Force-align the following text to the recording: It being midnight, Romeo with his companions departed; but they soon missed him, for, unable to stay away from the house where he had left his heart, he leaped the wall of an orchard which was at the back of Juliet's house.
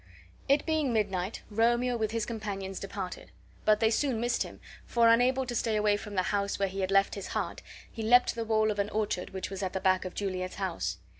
It 0.49 0.65
being 0.65 0.91
midnight, 0.91 1.43
Romeo 1.51 1.95
with 1.95 2.09
his 2.09 2.25
companions 2.25 2.79
departed; 2.79 3.29
but 3.65 3.79
they 3.79 3.91
soon 3.91 4.19
missed 4.19 4.41
him, 4.41 4.59
for, 4.83 5.07
unable 5.09 5.45
to 5.45 5.53
stay 5.53 5.75
away 5.75 5.95
from 5.95 6.15
the 6.15 6.23
house 6.33 6.57
where 6.57 6.67
he 6.69 6.79
had 6.81 6.89
left 6.89 7.13
his 7.13 7.27
heart, 7.37 7.61
he 7.91 8.01
leaped 8.01 8.33
the 8.33 8.43
wall 8.43 8.71
of 8.71 8.79
an 8.79 8.89
orchard 8.89 9.29
which 9.29 9.51
was 9.51 9.61
at 9.61 9.73
the 9.73 9.79
back 9.79 10.03
of 10.03 10.15
Juliet's 10.15 10.55
house. 10.55 10.97